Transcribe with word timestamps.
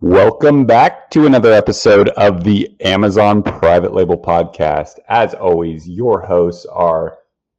Welcome 0.00 0.64
back 0.64 1.10
to 1.10 1.26
another 1.26 1.52
episode 1.52 2.08
of 2.10 2.44
the 2.44 2.74
Amazon 2.80 3.42
Private 3.42 3.92
Label 3.92 4.16
Podcast. 4.16 4.98
As 5.08 5.34
always, 5.34 5.86
your 5.86 6.22
hosts 6.22 6.64
are 6.66 7.18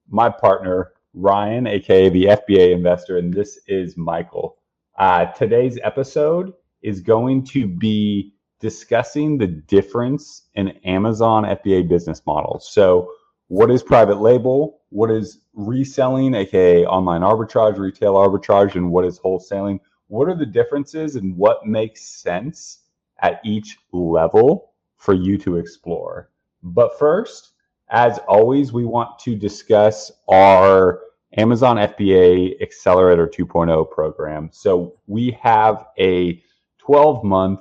my 0.09 0.29
partner, 0.29 0.93
Ryan, 1.13 1.67
aka 1.67 2.09
the 2.09 2.25
FBA 2.25 2.71
investor, 2.71 3.17
and 3.17 3.31
this 3.31 3.59
is 3.67 3.97
Michael. 3.97 4.57
Uh, 4.97 5.25
today's 5.25 5.77
episode 5.83 6.53
is 6.81 7.01
going 7.01 7.43
to 7.45 7.67
be 7.67 8.33
discussing 8.59 9.37
the 9.37 9.47
difference 9.47 10.49
in 10.55 10.69
Amazon 10.85 11.43
FBA 11.43 11.87
business 11.87 12.23
models. 12.25 12.67
So, 12.71 13.11
what 13.49 13.69
is 13.69 13.83
private 13.83 14.21
label? 14.21 14.79
What 14.89 15.11
is 15.11 15.41
reselling, 15.53 16.33
aka 16.33 16.83
online 16.85 17.21
arbitrage, 17.21 17.77
retail 17.77 18.15
arbitrage, 18.15 18.73
and 18.75 18.91
what 18.91 19.05
is 19.05 19.19
wholesaling? 19.19 19.79
What 20.07 20.27
are 20.27 20.35
the 20.35 20.45
differences 20.45 21.15
and 21.15 21.35
what 21.35 21.65
makes 21.65 22.01
sense 22.03 22.79
at 23.21 23.41
each 23.43 23.77
level 23.91 24.71
for 24.97 25.13
you 25.13 25.37
to 25.37 25.57
explore. 25.57 26.29
But 26.63 26.97
first, 26.97 27.51
as 27.89 28.19
always, 28.27 28.73
we 28.73 28.85
want 28.85 29.17
to 29.19 29.35
discuss 29.35 30.11
our 30.27 31.01
Amazon 31.37 31.77
FBA 31.77 32.61
Accelerator 32.61 33.27
2.0 33.27 33.89
program. 33.91 34.49
So 34.51 34.95
we 35.07 35.37
have 35.41 35.85
a 35.99 36.41
12 36.79 37.23
month 37.23 37.59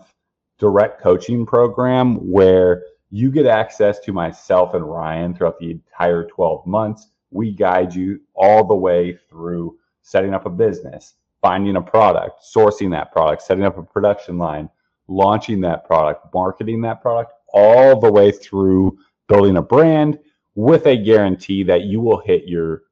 direct 0.59 1.01
coaching 1.01 1.45
program 1.45 2.17
where 2.31 2.83
you 3.11 3.31
get 3.31 3.47
access 3.47 4.01
to 4.01 4.13
myself 4.13 4.75
and 4.75 4.85
Ryan 4.85 5.35
throughout 5.35 5.59
the 5.59 5.71
entire 5.71 6.25
12 6.25 6.67
months. 6.67 7.09
We 7.31 7.53
guide 7.53 7.95
you 7.95 8.21
all 8.35 8.65
the 8.65 8.75
way 8.75 9.19
through 9.29 9.79
setting 10.03 10.33
up 10.33 10.47
a 10.47 10.51
business, 10.51 11.15
finding 11.47 11.77
a 11.77 11.81
product, 11.81 12.43
sourcing 12.43 12.91
that 12.91 13.13
product, 13.13 13.41
setting 13.41 13.63
up 13.63 13.79
a 13.79 13.83
production 13.83 14.37
line, 14.37 14.69
launching 15.07 15.61
that 15.61 15.87
product, 15.87 16.27
marketing 16.35 16.81
that 16.81 17.01
product, 17.01 17.31
all 17.53 18.01
the 18.01 18.11
way 18.11 18.33
through 18.33 18.99
building 19.29 19.57
a 19.57 19.63
brand 19.63 20.19
with 20.57 20.87
a 20.87 20.97
guarantee 20.97 21.63
that 21.63 21.83
you 21.83 22.01
will 22.01 22.19
hit 22.19 22.49
your 22.49 22.83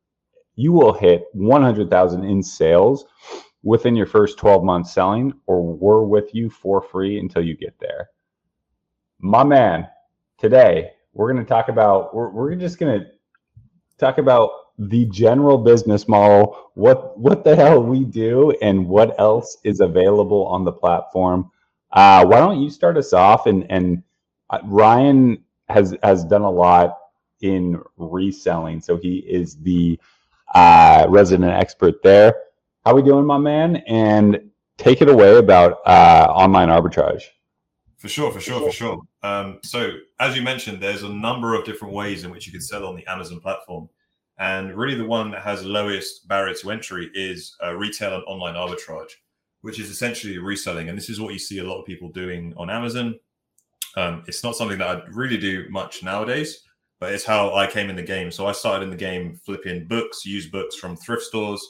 you 0.54 0.70
will 0.70 0.92
hit 0.92 1.24
100,000 1.32 2.22
in 2.22 2.40
sales 2.44 3.06
within 3.64 3.96
your 3.96 4.06
first 4.06 4.38
12 4.38 4.62
months 4.62 4.92
selling 4.92 5.32
or 5.48 5.60
we're 5.60 6.04
with 6.04 6.32
you 6.32 6.48
for 6.48 6.80
free 6.80 7.18
until 7.18 7.42
you 7.42 7.56
get 7.56 7.74
there. 7.80 8.10
My 9.18 9.42
man, 9.42 9.88
today 10.38 10.92
we're 11.12 11.32
going 11.32 11.44
to 11.44 11.48
talk 11.48 11.68
about 11.68 12.14
we're, 12.14 12.30
we're 12.30 12.54
just 12.54 12.78
going 12.78 13.00
to 13.00 13.06
talk 13.98 14.18
about 14.18 14.50
the 14.78 15.06
general 15.06 15.58
business 15.58 16.08
model, 16.08 16.70
what 16.74 17.18
what 17.18 17.44
the 17.44 17.54
hell 17.54 17.82
we 17.82 18.04
do, 18.04 18.50
and 18.62 18.86
what 18.88 19.18
else 19.20 19.58
is 19.64 19.80
available 19.80 20.46
on 20.46 20.64
the 20.64 20.72
platform. 20.72 21.50
Uh, 21.92 22.24
why 22.26 22.38
don't 22.38 22.60
you 22.60 22.70
start 22.70 22.96
us 22.96 23.12
off? 23.12 23.46
And 23.46 23.70
and 23.70 24.02
uh, 24.50 24.58
Ryan 24.64 25.42
has 25.68 25.96
has 26.02 26.24
done 26.24 26.42
a 26.42 26.50
lot 26.50 26.98
in 27.40 27.80
reselling, 27.96 28.80
so 28.80 28.96
he 28.96 29.18
is 29.18 29.56
the 29.56 29.98
uh, 30.54 31.06
resident 31.08 31.52
expert 31.52 32.02
there. 32.02 32.34
How 32.84 32.94
we 32.94 33.02
doing, 33.02 33.24
my 33.24 33.38
man? 33.38 33.76
And 33.86 34.50
take 34.76 35.02
it 35.02 35.08
away 35.08 35.36
about 35.36 35.78
uh, 35.86 36.26
online 36.30 36.68
arbitrage. 36.68 37.22
For 37.98 38.08
sure, 38.08 38.30
for 38.30 38.40
sure, 38.40 38.60
for 38.60 38.72
sure. 38.72 39.00
Um, 39.22 39.60
so, 39.62 39.92
as 40.20 40.36
you 40.36 40.42
mentioned, 40.42 40.82
there's 40.82 41.04
a 41.04 41.08
number 41.08 41.54
of 41.54 41.64
different 41.64 41.94
ways 41.94 42.24
in 42.24 42.30
which 42.30 42.46
you 42.46 42.52
can 42.52 42.60
sell 42.60 42.86
on 42.86 42.96
the 42.96 43.06
Amazon 43.06 43.40
platform. 43.40 43.88
And 44.38 44.74
really, 44.74 44.96
the 44.96 45.06
one 45.06 45.30
that 45.30 45.42
has 45.42 45.64
lowest 45.64 46.26
barrier 46.26 46.54
to 46.54 46.70
entry 46.70 47.10
is 47.14 47.56
uh, 47.62 47.74
retail 47.74 48.14
and 48.14 48.24
online 48.24 48.54
arbitrage, 48.54 49.12
which 49.60 49.78
is 49.78 49.90
essentially 49.90 50.38
reselling. 50.38 50.88
And 50.88 50.98
this 50.98 51.08
is 51.08 51.20
what 51.20 51.32
you 51.32 51.38
see 51.38 51.58
a 51.58 51.64
lot 51.64 51.80
of 51.80 51.86
people 51.86 52.08
doing 52.10 52.52
on 52.56 52.68
Amazon. 52.68 53.18
Um, 53.96 54.24
it's 54.26 54.42
not 54.42 54.56
something 54.56 54.78
that 54.78 54.88
I 54.88 55.02
really 55.12 55.36
do 55.36 55.66
much 55.70 56.02
nowadays, 56.02 56.62
but 56.98 57.12
it's 57.12 57.24
how 57.24 57.54
I 57.54 57.68
came 57.68 57.90
in 57.90 57.96
the 57.96 58.02
game. 58.02 58.30
So 58.30 58.46
I 58.46 58.52
started 58.52 58.84
in 58.84 58.90
the 58.90 58.96
game 58.96 59.36
flipping 59.44 59.86
books, 59.86 60.26
used 60.26 60.50
books 60.50 60.74
from 60.74 60.96
thrift 60.96 61.22
stores, 61.22 61.64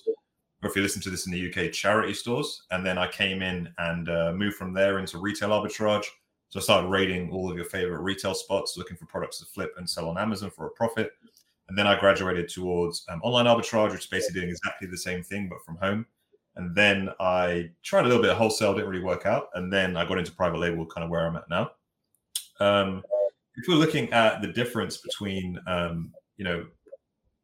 or 0.63 0.71
if 0.71 0.75
you 0.75 0.81
listen 0.81 1.03
to 1.03 1.11
this 1.11 1.27
in 1.27 1.33
the 1.33 1.51
UK, 1.51 1.71
charity 1.71 2.15
stores. 2.15 2.63
And 2.71 2.85
then 2.85 2.97
I 2.97 3.09
came 3.09 3.43
in 3.43 3.69
and 3.77 4.09
uh, 4.09 4.33
moved 4.35 4.57
from 4.57 4.73
there 4.73 4.99
into 4.99 5.19
retail 5.19 5.51
arbitrage. 5.51 6.07
So 6.49 6.61
I 6.61 6.63
started 6.63 6.89
raiding 6.89 7.31
all 7.31 7.51
of 7.51 7.57
your 7.57 7.67
favorite 7.67 8.01
retail 8.01 8.35
spots, 8.35 8.77
looking 8.77 8.97
for 8.97 9.07
products 9.07 9.41
to 9.41 9.45
flip 9.45 9.73
and 9.77 9.89
sell 9.89 10.09
on 10.09 10.17
Amazon 10.17 10.51
for 10.51 10.67
a 10.67 10.71
profit. 10.71 11.11
And 11.69 11.79
then 11.79 11.87
I 11.87 11.99
graduated 11.99 12.49
towards 12.49 13.05
um, 13.09 13.21
online 13.23 13.47
arbitrage, 13.47 13.93
which 13.93 14.05
is 14.05 14.07
basically 14.07 14.41
doing 14.41 14.51
exactly 14.51 14.89
the 14.89 14.99
same 14.99 15.23
thing, 15.23 15.49
but 15.49 15.65
from 15.65 15.77
home. 15.77 16.07
And 16.57 16.75
then 16.75 17.09
I 17.21 17.71
tried 17.83 18.05
a 18.05 18.09
little 18.09 18.23
bit 18.23 18.31
of 18.31 18.37
wholesale, 18.37 18.75
didn't 18.75 18.89
really 18.89 19.03
work 19.03 19.27
out. 19.27 19.49
And 19.55 19.73
then 19.73 19.97
I 19.97 20.05
got 20.07 20.19
into 20.19 20.33
private 20.33 20.59
label, 20.59 20.87
kind 20.87 21.05
of 21.05 21.11
where 21.11 21.27
I'm 21.27 21.37
at 21.37 21.49
now. 21.49 21.71
Um, 22.61 23.03
if 23.57 23.67
we're 23.67 23.75
looking 23.75 24.13
at 24.13 24.43
the 24.43 24.49
difference 24.49 24.99
between, 24.99 25.59
um, 25.67 26.13
you 26.37 26.45
know, 26.45 26.67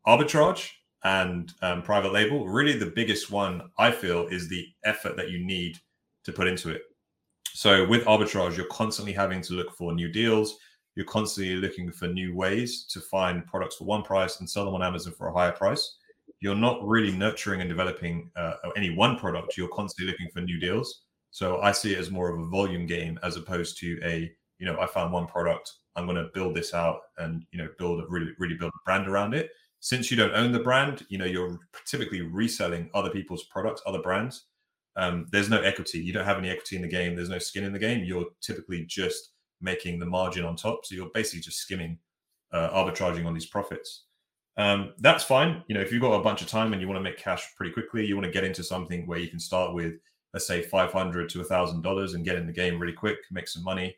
arbitrage 0.06 0.70
and 1.02 1.52
um, 1.62 1.82
private 1.82 2.12
label, 2.12 2.46
really 2.46 2.76
the 2.76 2.86
biggest 2.86 3.30
one 3.30 3.70
I 3.78 3.90
feel 3.90 4.26
is 4.28 4.48
the 4.48 4.66
effort 4.84 5.16
that 5.16 5.30
you 5.30 5.44
need 5.44 5.78
to 6.24 6.32
put 6.32 6.46
into 6.46 6.70
it. 6.70 6.82
So 7.52 7.86
with 7.86 8.04
arbitrage, 8.04 8.56
you're 8.56 8.66
constantly 8.66 9.12
having 9.12 9.40
to 9.42 9.54
look 9.54 9.74
for 9.76 9.92
new 9.92 10.10
deals 10.10 10.56
you're 11.00 11.06
constantly 11.06 11.56
looking 11.56 11.90
for 11.90 12.08
new 12.08 12.34
ways 12.34 12.84
to 12.84 13.00
find 13.00 13.46
products 13.46 13.76
for 13.76 13.84
one 13.84 14.02
price 14.02 14.38
and 14.40 14.50
sell 14.50 14.66
them 14.66 14.74
on 14.74 14.82
Amazon 14.82 15.14
for 15.16 15.28
a 15.28 15.32
higher 15.32 15.50
price. 15.50 15.96
You're 16.40 16.54
not 16.54 16.86
really 16.86 17.10
nurturing 17.10 17.62
and 17.62 17.70
developing 17.70 18.30
uh, 18.36 18.56
any 18.76 18.90
one 18.94 19.18
product. 19.18 19.56
You're 19.56 19.68
constantly 19.68 20.12
looking 20.12 20.28
for 20.30 20.42
new 20.42 20.60
deals. 20.60 21.04
So 21.30 21.62
I 21.62 21.72
see 21.72 21.94
it 21.94 21.98
as 21.98 22.10
more 22.10 22.30
of 22.30 22.38
a 22.38 22.50
volume 22.50 22.84
game 22.84 23.18
as 23.22 23.38
opposed 23.38 23.78
to 23.78 23.98
a, 24.04 24.30
you 24.58 24.66
know, 24.66 24.78
I 24.78 24.86
found 24.86 25.10
one 25.10 25.26
product, 25.26 25.72
I'm 25.96 26.04
going 26.04 26.16
to 26.16 26.28
build 26.34 26.54
this 26.54 26.74
out 26.74 27.00
and, 27.16 27.46
you 27.50 27.56
know, 27.56 27.70
build 27.78 28.00
a 28.00 28.06
really, 28.06 28.32
really 28.38 28.58
build 28.58 28.72
a 28.74 28.84
brand 28.84 29.08
around 29.08 29.32
it. 29.32 29.48
Since 29.78 30.10
you 30.10 30.18
don't 30.18 30.34
own 30.34 30.52
the 30.52 30.58
brand, 30.60 31.06
you 31.08 31.16
know, 31.16 31.24
you're 31.24 31.60
typically 31.86 32.20
reselling 32.20 32.90
other 32.92 33.08
people's 33.08 33.44
products, 33.44 33.80
other 33.86 34.02
brands. 34.02 34.48
Um, 34.96 35.28
there's 35.32 35.48
no 35.48 35.62
equity. 35.62 36.00
You 36.00 36.12
don't 36.12 36.26
have 36.26 36.36
any 36.36 36.50
equity 36.50 36.76
in 36.76 36.82
the 36.82 36.88
game. 36.88 37.16
There's 37.16 37.30
no 37.30 37.38
skin 37.38 37.64
in 37.64 37.72
the 37.72 37.78
game. 37.78 38.04
You're 38.04 38.26
typically 38.42 38.84
just 38.84 39.30
making 39.60 39.98
the 39.98 40.06
margin 40.06 40.44
on 40.44 40.56
top. 40.56 40.84
So 40.84 40.94
you're 40.94 41.10
basically 41.12 41.40
just 41.40 41.58
skimming, 41.58 41.98
uh, 42.52 42.70
arbitraging 42.70 43.26
on 43.26 43.34
these 43.34 43.46
profits. 43.46 44.04
Um, 44.56 44.92
that's 44.98 45.24
fine. 45.24 45.62
You 45.68 45.74
know, 45.74 45.80
if 45.80 45.92
you've 45.92 46.02
got 46.02 46.12
a 46.12 46.22
bunch 46.22 46.42
of 46.42 46.48
time 46.48 46.72
and 46.72 46.82
you 46.82 46.88
want 46.88 46.98
to 46.98 47.02
make 47.02 47.18
cash 47.18 47.46
pretty 47.56 47.72
quickly, 47.72 48.04
you 48.04 48.16
want 48.16 48.26
to 48.26 48.32
get 48.32 48.44
into 48.44 48.62
something 48.62 49.06
where 49.06 49.18
you 49.18 49.28
can 49.28 49.38
start 49.40 49.74
with, 49.74 49.94
let's 50.34 50.46
say, 50.46 50.62
five 50.62 50.92
hundred 50.92 51.28
to 51.30 51.40
a 51.40 51.44
thousand 51.44 51.82
dollars 51.82 52.14
and 52.14 52.24
get 52.24 52.36
in 52.36 52.46
the 52.46 52.52
game 52.52 52.78
really 52.78 52.92
quick, 52.92 53.18
make 53.30 53.48
some 53.48 53.64
money, 53.64 53.96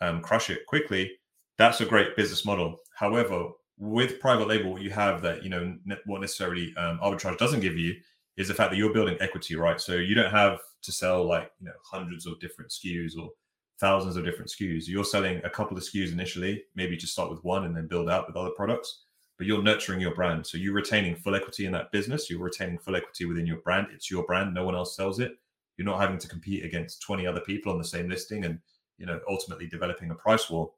um, 0.00 0.20
crush 0.20 0.50
it 0.50 0.66
quickly. 0.66 1.12
That's 1.56 1.80
a 1.80 1.86
great 1.86 2.16
business 2.16 2.44
model. 2.44 2.78
However, 2.94 3.50
with 3.78 4.20
private 4.20 4.48
label, 4.48 4.72
what 4.72 4.82
you 4.82 4.90
have 4.90 5.22
that 5.22 5.42
you 5.42 5.50
know 5.50 5.76
what 6.06 6.20
necessarily 6.20 6.74
um, 6.76 6.98
arbitrage 7.02 7.38
doesn't 7.38 7.60
give 7.60 7.76
you 7.76 7.94
is 8.36 8.48
the 8.48 8.54
fact 8.54 8.70
that 8.70 8.76
you're 8.76 8.92
building 8.92 9.16
equity, 9.20 9.56
right? 9.56 9.80
So 9.80 9.94
you 9.94 10.14
don't 10.14 10.30
have 10.30 10.60
to 10.82 10.92
sell 10.92 11.24
like 11.24 11.50
you 11.60 11.66
know 11.66 11.72
hundreds 11.84 12.26
of 12.26 12.38
different 12.40 12.70
SKUs 12.70 13.16
or 13.18 13.30
thousands 13.82 14.16
of 14.16 14.24
different 14.24 14.48
SKUs. 14.48 14.86
You're 14.86 15.04
selling 15.04 15.40
a 15.44 15.50
couple 15.50 15.76
of 15.76 15.82
SKUs 15.82 16.12
initially, 16.12 16.62
maybe 16.76 16.96
just 16.96 17.12
start 17.12 17.30
with 17.30 17.42
one 17.42 17.64
and 17.64 17.76
then 17.76 17.88
build 17.88 18.08
out 18.08 18.28
with 18.28 18.36
other 18.36 18.52
products, 18.56 19.02
but 19.36 19.46
you're 19.46 19.60
nurturing 19.60 20.00
your 20.00 20.14
brand. 20.14 20.46
So 20.46 20.56
you're 20.56 20.72
retaining 20.72 21.16
full 21.16 21.34
equity 21.34 21.66
in 21.66 21.72
that 21.72 21.90
business. 21.90 22.30
You're 22.30 22.38
retaining 22.38 22.78
full 22.78 22.94
equity 22.94 23.24
within 23.24 23.44
your 23.44 23.56
brand. 23.56 23.88
It's 23.92 24.08
your 24.08 24.22
brand. 24.22 24.54
No 24.54 24.64
one 24.64 24.76
else 24.76 24.94
sells 24.94 25.18
it. 25.18 25.32
You're 25.76 25.84
not 25.84 26.00
having 26.00 26.18
to 26.18 26.28
compete 26.28 26.64
against 26.64 27.02
20 27.02 27.26
other 27.26 27.40
people 27.40 27.72
on 27.72 27.78
the 27.78 27.84
same 27.84 28.08
listing 28.08 28.44
and, 28.44 28.60
you 28.98 29.06
know, 29.06 29.18
ultimately 29.28 29.66
developing 29.66 30.12
a 30.12 30.14
price 30.14 30.48
war. 30.48 30.70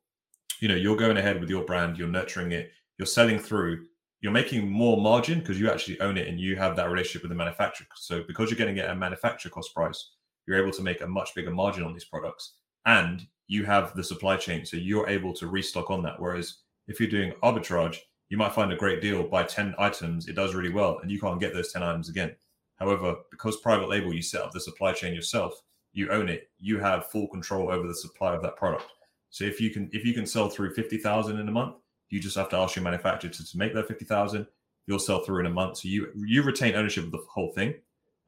You 0.61 0.69
know, 0.69 0.75
you're 0.77 0.97
going 0.97 1.19
ahead 1.19 1.41
with 1.41 1.51
your 1.51 1.65
brand, 1.65 1.99
you're 1.99 2.09
nurturing 2.09 2.53
it, 2.53 2.71
you're 2.97 3.05
selling 3.05 3.39
through, 3.39 3.85
you're 4.23 4.33
making 4.33 4.67
more 4.71 4.97
margin 4.97 5.41
because 5.41 5.61
you 5.61 5.71
actually 5.71 6.01
own 6.01 6.17
it 6.17 6.27
and 6.27 6.41
you 6.41 6.57
have 6.57 6.75
that 6.77 6.89
relationship 6.89 7.21
with 7.21 7.31
the 7.31 7.37
manufacturer. 7.37 7.87
So 7.97 8.23
because 8.27 8.49
you're 8.49 8.57
getting 8.57 8.79
it 8.79 8.87
at 8.87 8.93
a 8.93 8.97
manufacturer 8.97 9.51
cost 9.51 9.75
price, 9.75 10.13
you're 10.47 10.59
able 10.59 10.73
to 10.73 10.83
make 10.83 11.03
a 11.03 11.07
much 11.07 11.35
bigger 11.35 11.51
margin 11.51 11.85
on 11.85 11.93
these 11.93 12.07
products 12.07 12.55
and 12.87 13.27
you 13.47 13.65
have 13.65 13.95
the 13.95 14.05
supply 14.05 14.37
chain. 14.37 14.65
So 14.65 14.77
you're 14.77 15.09
able 15.09 15.33
to 15.35 15.47
restock 15.47 15.91
on 15.91 16.03
that. 16.03 16.21
Whereas 16.21 16.59
if 16.89 17.01
you're 17.01 17.09
doing 17.09 17.33
arbitrage, 17.43 17.99
you 18.31 18.37
might 18.37 18.55
find 18.55 18.73
a 18.73 18.77
great 18.77 19.01
deal, 19.01 19.23
buy 19.23 19.45
10 19.45 19.75
items, 19.79 20.29
it 20.29 20.35
does 20.35 20.55
really 20.55 20.73
well, 20.73 20.99
and 21.01 21.11
you 21.11 21.21
can't 21.21 21.41
get 21.41 21.53
those 21.53 21.73
10 21.73 21.83
items 21.83 22.09
again. 22.09 22.35
However, 22.77 23.17
because 23.31 23.59
private 23.59 23.89
label, 23.89 24.13
you 24.13 24.23
set 24.23 24.43
up 24.43 24.53
the 24.53 24.61
supply 24.61 24.93
chain 24.93 25.15
yourself, 25.15 25.61
you 25.93 26.11
own 26.11 26.29
it, 26.29 26.51
you 26.59 26.79
have 26.79 27.07
full 27.07 27.29
control 27.29 27.71
over 27.71 27.87
the 27.87 27.95
supply 27.95 28.35
of 28.35 28.43
that 28.43 28.57
product. 28.57 28.87
So 29.31 29.45
if 29.45 29.61
you 29.61 29.71
can 29.71 29.91
if 29.93 30.05
you 30.05 30.15
can 30.15 30.27
sell 30.27 30.49
through 30.49 30.75
50,000 30.75 31.39
in 31.39 31.49
a 31.49 31.53
month, 31.53 31.77
you 32.09 32.21
just 32.21 32.37
have 32.37 32.49
to 32.51 32.57
ask 32.57 32.77
your 32.77 32.85
manufacturer 32.85 33.31
to, 33.31 33.45
to 33.45 33.59
make 33.59 33.75
that 33.75 33.89
50,000, 33.89 34.47
you'll 34.87 34.99
sell 34.99 35.21
through 35.25 35.41
in 35.41 35.47
a 35.47 35.51
month. 35.51 35.79
So 35.79 35.89
you 35.89 36.09
you 36.15 36.43
retain 36.43 36.75
ownership 36.75 37.05
of 37.05 37.13
the 37.13 37.25
whole 37.29 37.53
thing. 37.53 37.75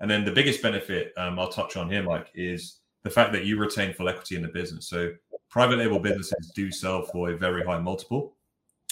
And 0.00 0.11
then 0.11 0.25
the 0.25 0.32
biggest 0.32 0.62
benefit 0.62 1.12
um, 1.17 1.38
I'll 1.38 1.49
touch 1.49 1.76
on 1.76 1.91
here, 1.91 2.02
Mike, 2.02 2.31
is 2.35 2.81
the 3.06 3.11
fact 3.12 3.32
that 3.32 3.44
you 3.44 3.56
retain 3.56 3.94
full 3.94 4.08
equity 4.08 4.35
in 4.35 4.43
the 4.43 4.49
business. 4.49 4.88
So 4.88 5.12
private 5.49 5.79
label 5.79 6.00
businesses 6.00 6.50
do 6.56 6.73
sell 6.73 7.05
for 7.05 7.31
a 7.31 7.37
very 7.37 7.64
high 7.64 7.79
multiple. 7.79 8.35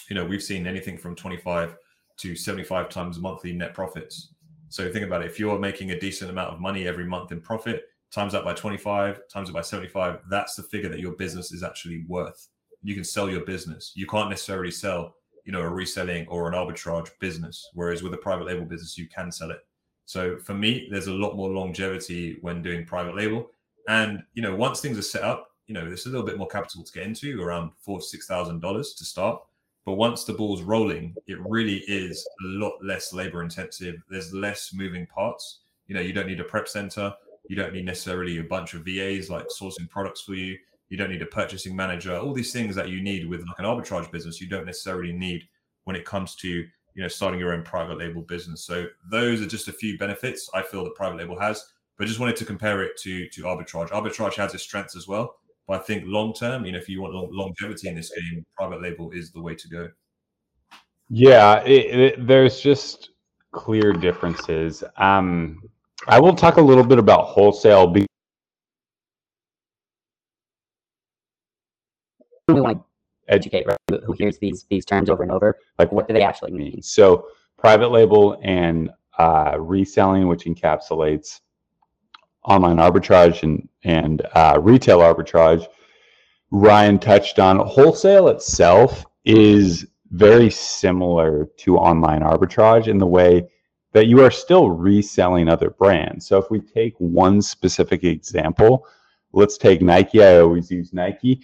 You 0.09 0.15
know, 0.15 0.25
we've 0.25 0.41
seen 0.41 0.69
anything 0.69 0.97
from 0.97 1.17
25 1.17 1.77
to 2.19 2.37
75 2.37 2.89
times 2.91 3.19
monthly 3.19 3.53
net 3.53 3.75
profits. 3.75 4.35
So 4.69 4.89
think 4.93 5.05
about 5.05 5.23
it. 5.23 5.27
If 5.27 5.41
you're 5.41 5.59
making 5.59 5.91
a 5.91 5.99
decent 5.99 6.31
amount 6.31 6.55
of 6.55 6.61
money 6.61 6.87
every 6.87 7.05
month 7.05 7.33
in 7.33 7.41
profit, 7.41 7.87
times 8.13 8.35
that 8.35 8.45
by 8.45 8.55
25, 8.55 9.27
times 9.27 9.49
it 9.49 9.53
by 9.53 9.63
75. 9.63 10.21
That's 10.31 10.55
the 10.55 10.63
figure 10.63 10.91
that 10.91 11.01
your 11.01 11.15
business 11.15 11.51
is 11.51 11.65
actually 11.65 12.05
worth. 12.07 12.47
You 12.85 12.95
can 12.95 13.03
sell 13.03 13.29
your 13.29 13.45
business. 13.45 13.95
You 13.97 14.07
can't 14.07 14.31
necessarily 14.31 14.71
sell, 14.71 15.17
you 15.45 15.51
know, 15.51 15.61
a 15.61 15.69
reselling 15.69 16.29
or 16.29 16.47
an 16.47 16.55
arbitrage 16.55 17.09
business. 17.19 17.69
Whereas 17.75 18.05
with 18.05 18.15
a 18.15 18.19
private 18.19 18.47
label 18.47 18.65
business, 18.65 18.97
you 18.97 19.09
can 19.09 19.33
sell 19.33 19.51
it. 19.51 19.67
So 20.05 20.39
for 20.39 20.55
me, 20.55 20.87
there's 20.89 21.09
a 21.09 21.13
lot 21.13 21.35
more 21.35 21.51
longevity 21.51 22.39
when 22.43 22.63
doing 22.63 22.87
private 22.87 23.17
label. 23.17 23.51
And 23.89 24.23
you 24.35 24.43
know, 24.43 24.55
once 24.55 24.81
things 24.81 24.99
are 24.99 25.03
set 25.03 25.23
up, 25.23 25.51
you 25.67 25.75
know, 25.75 25.87
there's 25.87 26.07
a 26.07 26.11
little 26.11 26.27
bit 26.27 26.39
more 26.39 26.49
capital 26.49 26.83
to 26.83 26.93
get 26.93 27.07
into, 27.07 27.43
around 27.43 27.71
four 27.79 27.99
to 27.99 28.05
six 28.05 28.27
thousand 28.27 28.61
dollars 28.61 28.95
to 28.95 29.05
start. 29.05 29.43
But 29.85 29.95
once 29.95 30.25
the 30.25 30.33
ball's 30.33 30.63
rolling, 30.63 31.15
it 31.27 31.39
really 31.47 31.79
is 31.87 32.27
a 32.43 32.47
lot 32.47 32.73
less 32.83 33.13
labor 33.13 33.43
intensive. 33.43 33.97
There's 34.09 34.33
less 34.33 34.73
moving 34.73 35.07
parts. 35.07 35.61
You 35.87 35.95
know, 35.95 36.01
you 36.01 36.15
don't 36.15 36.27
need 36.27 36.41
a 36.41 36.45
prep 36.45 36.69
center. 36.69 37.15
You 37.49 37.57
don't 37.57 37.75
need 37.75 37.85
necessarily 37.85 38.39
a 38.39 38.45
bunch 38.45 38.73
of 38.73 38.85
VAs 38.85 39.29
like 39.29 39.49
sourcing 39.49 39.89
products 39.91 40.23
for 40.23 40.35
you. 40.35 40.57
You 40.89 40.97
don't 40.97 41.11
need 41.11 41.21
a 41.21 41.27
purchasing 41.27 41.77
manager. 41.77 42.17
All 42.17 42.33
these 42.33 42.53
things 42.53 42.75
that 42.77 42.89
you 42.89 43.03
need 43.03 43.29
with 43.29 43.41
like 43.47 43.59
an 43.59 43.67
arbitrage 43.67 44.11
business, 44.11 44.41
you 44.41 44.49
don't 44.49 44.65
necessarily 44.65 45.13
need 45.13 45.43
when 45.85 45.97
it 45.97 46.07
comes 46.07 46.35
to 46.37 46.49
you 46.49 47.03
know 47.03 47.09
starting 47.09 47.41
your 47.41 47.53
own 47.53 47.63
private 47.63 47.99
label 47.99 48.23
business. 48.23 48.65
So 48.65 48.87
those 49.11 49.43
are 49.43 49.47
just 49.47 49.69
a 49.69 49.73
few 49.73 49.99
benefits 49.99 50.49
I 50.55 50.63
feel 50.63 50.85
that 50.85 50.95
private 50.95 51.19
label 51.19 51.39
has. 51.39 51.73
But 51.99 52.09
just 52.09 52.19
wanted 52.19 52.37
to 52.37 52.45
compare 52.45 52.83
it 52.83 52.97
to 53.03 53.29
to 53.29 53.43
arbitrage. 53.43 53.91
Arbitrage 53.91 54.35
has 54.35 54.55
its 54.55 54.65
strengths 54.65 54.97
as 54.97 55.07
well. 55.07 55.37
But 55.67 55.81
I 55.81 55.85
think 55.85 56.05
long 56.07 56.35
term, 56.35 56.67
you 56.67 56.73
know, 56.73 56.79
if 56.79 56.89
you 56.89 57.01
want 57.01 57.15
longevity 57.33 57.89
in 57.89 57.95
this 57.95 58.11
game, 58.11 58.45
private 58.57 58.83
label 58.83 59.11
is 59.13 59.33
the 59.33 59.41
way 59.41 59.55
to 59.55 59.69
go. 59.69 59.89
Yeah, 61.09 61.63
it, 61.63 62.01
it, 62.01 62.27
there's 62.27 62.61
just 62.61 63.11
clear 63.53 63.93
differences. 63.93 64.83
Um, 64.97 65.63
I 66.09 66.21
will 66.21 66.35
talk 66.35 66.57
a 66.57 66.61
little 66.61 66.85
bit 66.85 66.99
about 66.99 67.27
wholesale. 67.27 67.87
Be- 67.87 68.07
we 72.49 72.61
want 72.61 72.79
to 72.79 72.85
educate 73.33 73.67
right, 73.67 73.79
who 74.05 74.13
hears 74.13 74.39
these 74.39 74.67
these 74.69 74.85
terms 74.85 75.09
over 75.09 75.23
and 75.23 75.33
over. 75.33 75.59
Like, 75.79 75.93
what 75.93 76.09
do 76.09 76.15
they 76.15 76.23
actually 76.23 76.53
mean? 76.53 76.83
So, 76.83 77.27
private 77.59 77.89
label 77.89 78.39
and 78.43 78.91
uh, 79.19 79.57
reselling, 79.59 80.29
which 80.29 80.45
encapsulates 80.45 81.41
online 82.45 82.77
arbitrage 82.77 83.43
and 83.43 83.69
and 83.85 84.23
uh, 84.35 84.59
retail 84.61 84.99
arbitrage. 85.01 85.67
Ryan 86.51 86.99
touched 86.99 87.39
on 87.39 87.59
wholesale 87.59 88.29
itself 88.29 89.05
is 89.25 89.87
very 90.11 90.51
similar 90.51 91.47
to 91.59 91.77
online 91.77 92.21
arbitrage 92.21 92.87
in 92.87 92.99
the 92.99 93.07
way 93.07 93.49
that 93.93 94.07
you 94.07 94.23
are 94.23 94.31
still 94.31 94.71
reselling 94.71 95.49
other 95.49 95.71
brands. 95.71 96.27
So 96.27 96.39
if 96.39 96.51
we 96.51 96.61
take 96.61 96.95
one 96.99 97.41
specific 97.41 98.05
example, 98.05 98.87
let's 99.33 99.57
take 99.57 99.83
Nike. 99.83 100.23
I 100.23 100.41
always 100.41 100.71
use 100.71 100.93
Nike. 100.93 101.43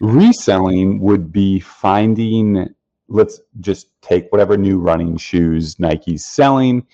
Reselling 0.00 1.00
would 1.00 1.32
be 1.32 1.60
finding, 1.60 2.68
let's 3.08 3.40
just 3.60 3.88
take 4.02 4.30
whatever 4.32 4.56
new 4.56 4.78
running 4.78 5.16
shoes 5.16 5.78
Nike's 5.78 6.24
selling, 6.24 6.86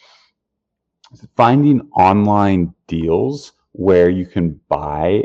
finding 1.37 1.89
online 1.97 2.75
deals 2.87 3.53
where 3.73 4.11
you 4.11 4.27
can 4.27 4.61
buy 4.69 5.25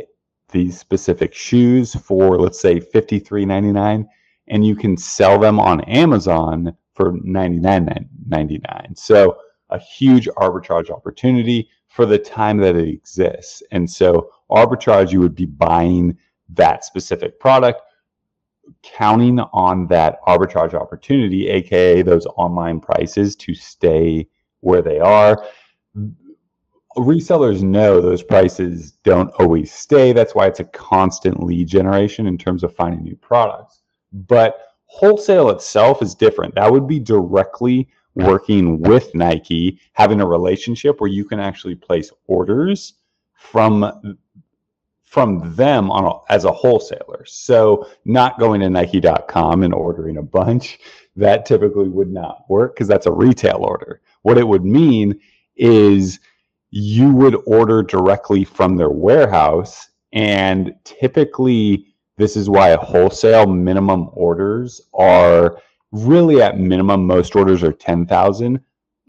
these 0.50 0.80
specific 0.80 1.34
shoes 1.34 1.94
for, 1.96 2.38
let's 2.40 2.60
say, 2.60 2.80
$53.99 2.80 4.08
and 4.48 4.66
you 4.66 4.76
can 4.76 4.96
sell 4.96 5.38
them 5.38 5.60
on 5.60 5.82
Amazon 5.82 6.76
for 6.94 7.14
$99.99. 7.14 8.98
So 8.98 9.38
a 9.70 9.80
huge 9.80 10.28
arbitrage 10.38 10.90
opportunity 10.90 11.70
for 11.88 12.06
the 12.06 12.18
time 12.18 12.58
that 12.58 12.76
it 12.76 12.88
exists. 12.88 13.62
And 13.72 13.90
so 13.90 14.32
arbitrage, 14.50 15.12
you 15.12 15.20
would 15.20 15.36
be 15.36 15.46
buying 15.46 16.18
that 16.50 16.86
specific 16.86 17.40
product, 17.40 17.82
counting 18.84 19.40
on 19.40 19.88
that 19.88 20.22
arbitrage 20.28 20.74
opportunity, 20.74 21.50
aka 21.50 22.02
those 22.02 22.26
online 22.38 22.80
prices 22.80 23.36
to 23.38 23.54
stay 23.54 24.28
where 24.62 24.82
they 24.82 25.00
are. 25.00 25.44
Resellers 26.98 27.62
know 27.62 28.02
those 28.02 28.24
prices 28.24 28.94
don't 29.04 29.30
always 29.40 29.72
stay. 29.72 30.14
That's 30.14 30.34
why 30.34 30.48
it's 30.48 30.60
a 30.60 30.66
constant 30.66 31.44
lead 31.44 31.68
generation 31.68 32.28
in 32.28 32.38
terms 32.38 32.64
of 32.64 32.76
finding 32.76 33.04
new 33.04 33.16
products. 33.16 33.82
But 34.12 34.60
wholesale 34.86 35.50
itself 35.52 36.02
is 36.02 36.16
different. 36.16 36.56
That 36.56 36.72
would 36.72 36.88
be 36.88 37.00
directly 37.00 37.88
working 38.16 38.80
with 38.80 39.14
Nike, 39.14 39.80
having 39.94 40.22
a 40.22 40.28
relationship 40.28 41.00
where 41.00 41.10
you 41.10 41.24
can 41.24 41.40
actually 41.40 41.76
place 41.76 42.12
orders 42.26 42.96
from 43.34 44.18
from 45.06 45.56
them 45.56 45.90
on 45.90 46.04
a, 46.04 46.34
as 46.34 46.44
a 46.44 46.52
wholesaler. 46.52 47.24
So 47.26 47.88
not 48.04 48.38
going 48.40 48.60
to 48.60 48.70
nike.com 48.70 49.64
and 49.64 49.74
ordering 49.74 50.18
a 50.18 50.22
bunch, 50.22 50.80
that 51.16 51.46
typically 51.46 51.88
would 51.88 52.12
not 52.12 52.44
work 52.50 52.76
because 52.76 52.90
that's 52.90 53.06
a 53.06 53.12
retail 53.12 53.60
order. 53.62 54.02
What 54.24 54.38
it 54.38 54.46
would 54.46 54.66
mean 54.66 55.18
is 55.56 56.20
you 56.70 57.12
would 57.14 57.36
order 57.46 57.82
directly 57.82 58.44
from 58.44 58.76
their 58.76 58.90
warehouse 58.90 59.90
and 60.14 60.74
typically 60.84 61.88
this 62.18 62.36
is 62.36 62.50
why 62.50 62.76
wholesale 62.76 63.46
minimum 63.46 64.10
orders 64.14 64.82
are 64.94 65.62
really 65.92 66.42
at 66.42 66.60
minimum 66.60 67.06
most 67.06 67.36
orders 67.36 67.64
are 67.64 67.72
10,000 67.72 68.60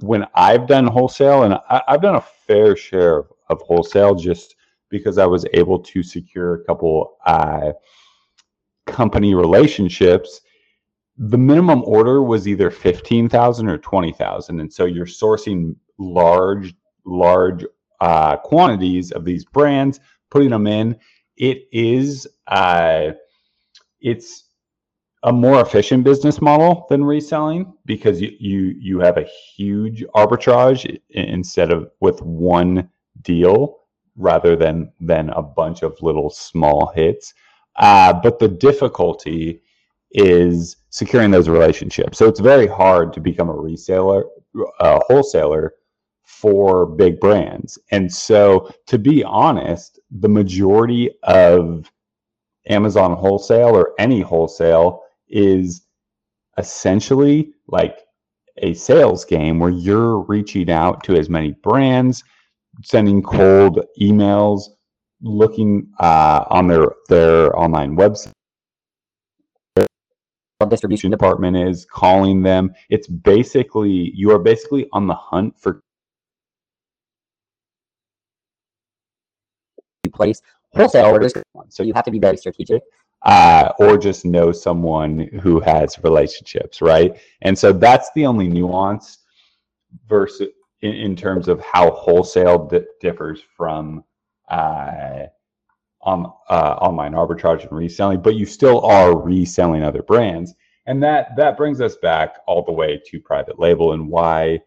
when 0.01 0.25
I've 0.35 0.69
done 0.69 0.87
wholesale 0.87 1.43
and 1.43 1.55
I, 1.69 1.83
have 1.89 2.03
done 2.03 2.17
a 2.17 2.21
fair 2.21 2.77
share 2.77 3.19
of, 3.19 3.33
of, 3.49 3.61
wholesale 3.63 4.15
just 4.15 4.55
because 4.91 5.19
I 5.19 5.27
was 5.27 5.45
able 5.53 5.81
to 5.81 6.03
secure 6.05 6.55
a 6.55 6.65
couple 6.65 7.17
uh, 7.27 7.73
company 8.87 9.35
relationships 9.35 10.41
the 11.21 11.39
minimum 11.39 11.83
order 11.85 12.23
was 12.23 12.47
either 12.47 12.71
15,000 12.71 13.69
or 13.69 13.79
20,000 13.79 14.61
and 14.61 14.73
so 14.73 14.85
you're 14.85 15.05
sourcing 15.05 15.75
large 15.99 16.75
large 17.09 17.65
uh, 18.01 18.37
quantities 18.37 19.11
of 19.13 19.25
these 19.25 19.45
brands 19.45 20.01
putting 20.31 20.51
them 20.51 20.67
in 20.67 20.97
it 21.39 21.69
is 21.73 22.27
uh, 22.49 23.11
it's 24.01 24.45
a 25.25 25.33
more 25.33 25.61
efficient 25.61 26.05
business 26.05 26.41
model 26.41 26.87
than 26.91 27.05
reselling 27.05 27.73
because 27.87 28.21
you 28.21 28.33
you 28.39 28.75
you 28.79 29.01
have 29.01 29.17
a 29.17 29.29
huge 29.57 30.05
arbitrage 30.15 31.01
instead 31.11 31.71
of 31.73 31.91
with 32.01 32.21
one 32.23 32.89
deal 33.23 33.79
rather 34.17 34.57
than 34.57 34.93
than 35.01 35.31
a 35.31 35.43
bunch 35.43 35.83
of 35.83 36.01
little 36.03 36.31
small 36.31 36.93
hits. 36.95 37.35
Uh, 37.77 38.13
but 38.13 38.39
the 38.39 38.49
difficulty 38.49 39.63
is 40.13 40.77
securing 40.91 41.31
those 41.31 41.49
relationships. 41.49 42.19
So 42.19 42.27
it's 42.27 42.41
very 42.41 42.67
hard 42.67 43.13
to 43.13 43.21
become 43.21 43.49
a 43.51 43.55
reseller, 43.55 44.25
a 44.81 44.99
wholesaler 45.07 45.75
for 46.29 46.85
big 46.85 47.19
brands. 47.19 47.79
And 47.91 48.13
so, 48.13 48.71
to 48.87 48.99
be 48.99 49.25
honest, 49.25 49.99
the 50.11 50.29
majority 50.29 51.11
of 51.23 51.91
Amazon 52.69 53.15
wholesale 53.15 53.75
or 53.75 53.95
any 53.99 54.21
wholesale 54.21 55.03
is 55.29 55.87
essentially 56.59 57.55
like 57.67 58.01
a 58.59 58.75
sales 58.75 59.25
game 59.25 59.59
where 59.59 59.71
you're 59.71 60.19
reaching 60.19 60.71
out 60.71 61.03
to 61.05 61.17
as 61.17 61.31
many 61.31 61.53
brands, 61.63 62.23
sending 62.85 63.23
cold 63.23 63.81
emails, 64.01 64.65
looking 65.23 65.91
uh, 65.99 66.45
on 66.51 66.69
their 66.69 66.93
their 67.09 67.59
online 67.59 67.97
website. 67.97 68.33
Distribution 70.69 71.11
department 71.11 71.57
is 71.57 71.87
calling 71.87 72.43
them. 72.43 72.75
It's 72.91 73.07
basically 73.07 74.13
you 74.15 74.31
are 74.31 74.39
basically 74.39 74.89
on 74.93 75.07
the 75.07 75.15
hunt 75.15 75.59
for 75.59 75.81
place 80.13 80.43
wholesale 80.75 81.07
orders. 81.07 81.33
So 81.69 81.83
you 81.83 81.93
have 81.95 82.05
to 82.05 82.11
be 82.11 82.19
very 82.19 82.37
strategic 82.37 82.83
uh, 83.23 83.73
or 83.79 83.99
just 83.99 84.25
know 84.25 84.53
someone 84.53 85.29
who 85.43 85.61
has 85.61 85.99
relationships, 86.03 86.81
right? 86.81 87.19
And 87.43 87.59
so 87.59 87.73
that's 87.73 88.11
the 88.15 88.27
only 88.27 88.49
nuance 88.49 89.19
versus 90.09 90.49
in, 90.83 90.95
in 90.95 91.17
terms 91.17 91.49
of 91.49 91.61
how 91.61 91.91
wholesale 91.91 92.67
di- 92.67 92.85
differs 93.01 93.43
from 93.57 94.05
uh, 94.49 95.25
on, 96.03 96.33
uh, 96.49 96.77
online 96.81 97.13
arbitrage 97.13 97.63
and 97.63 97.73
reselling, 97.77 98.23
but 98.23 98.37
you 98.37 98.47
still 98.47 98.85
are 98.87 99.19
reselling 99.19 99.83
other 99.83 100.03
brands, 100.03 100.55
and 100.87 101.03
that 101.03 101.37
that 101.37 101.57
brings 101.57 101.81
us 101.81 101.97
back 101.97 102.37
all 102.47 102.65
the 102.65 102.73
way 102.73 103.01
to 103.07 103.21
private 103.21 103.59
label 103.59 103.93
and 103.93 104.09
why 104.09 104.61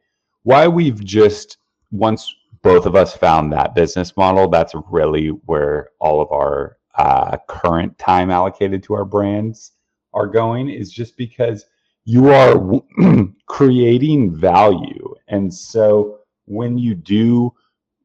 why 0.43 0.67
we've 0.67 1.03
just 1.05 1.57
once 1.91 2.35
both 2.63 2.85
of 2.85 2.95
us 2.95 3.15
found 3.15 3.51
that 3.51 3.75
business 3.75 4.15
model. 4.15 4.49
That's 4.49 4.73
really 4.89 5.29
where 5.29 5.89
all 5.99 6.21
of 6.21 6.31
our 6.31 6.77
uh, 6.95 7.37
current 7.47 7.97
time 7.97 8.29
allocated 8.29 8.83
to 8.83 8.93
our 8.93 9.05
brands 9.05 9.71
are 10.13 10.27
going 10.27 10.69
is 10.69 10.91
just 10.91 11.17
because 11.17 11.65
you 12.05 12.29
are 12.29 12.81
creating 13.47 14.35
value. 14.35 15.15
And 15.27 15.53
so 15.53 16.19
when 16.45 16.77
you 16.77 16.95
do 16.95 17.53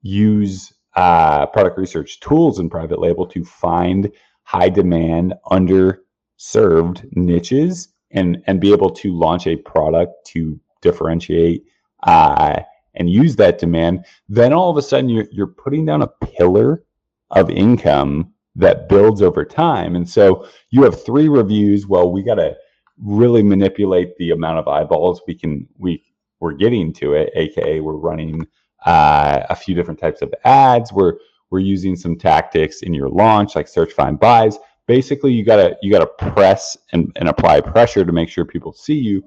use 0.03 0.73
uh, 0.95 1.47
product 1.47 1.79
research 1.79 2.21
tools 2.21 2.59
and 2.59 2.71
private 2.71 3.01
label 3.01 3.27
to 3.27 3.45
find 3.45 4.11
high 4.45 4.69
demand, 4.69 5.35
underserved 5.51 7.05
niches 7.17 7.89
and, 8.13 8.43
and 8.47 8.61
be 8.61 8.73
able 8.73 8.91
to 8.91 9.13
launch 9.13 9.47
a 9.47 9.57
product 9.57 10.25
to 10.27 10.59
differentiate 10.81 11.65
uh, 12.05 12.61
and 12.97 13.11
use 13.11 13.37
that 13.37 13.59
demand, 13.59 14.05
then 14.29 14.53
all 14.53 14.71
of 14.71 14.77
a 14.77 14.83
sudden 14.83 15.09
you're, 15.09 15.27
you're 15.31 15.47
putting 15.47 15.85
down 15.85 16.03
a 16.03 16.07
pillar 16.07 16.85
of 17.31 17.51
income 17.51 18.33
that 18.55 18.89
builds 18.89 19.23
over 19.23 19.45
time. 19.45 19.97
And 19.97 20.09
so 20.09 20.49
you 20.71 20.83
have 20.83 21.05
three 21.05 21.29
reviews. 21.29 21.87
Well, 21.87 22.11
we 22.11 22.23
got 22.23 22.37
to 22.37 22.57
really 23.03 23.43
manipulate 23.43 24.17
the 24.17 24.31
amount 24.31 24.59
of 24.59 24.69
eyeballs 24.69 25.21
we 25.27 25.35
can 25.35 25.69
we 25.79 26.03
we're 26.41 26.53
getting 26.53 26.93
to 26.95 27.15
it. 27.15 27.31
AKA, 27.35 27.81
we're 27.81 27.97
running 27.97 28.47
uh, 28.85 29.41
a 29.49 29.57
few 29.57 29.75
different 29.75 30.01
types 30.01 30.23
of 30.23 30.33
ads. 30.45 30.93
We're 30.93 31.15
we're 31.51 31.61
using 31.61 31.97
some 31.97 32.17
tactics 32.17 32.83
in 32.83 32.93
your 32.93 33.09
launch, 33.09 33.55
like 33.55 33.69
search, 33.69 33.93
find, 33.93 34.19
buys. 34.19 34.59
Basically, 34.87 35.33
you 35.33 35.45
gotta 35.45 35.77
you 35.83 35.91
gotta 35.91 36.07
press 36.07 36.77
and, 36.93 37.13
and 37.17 37.29
apply 37.29 37.61
pressure 37.61 38.05
to 38.05 38.13
make 38.13 38.29
sure 38.29 38.45
people 38.45 38.73
see 38.73 38.95
you. 38.99 39.23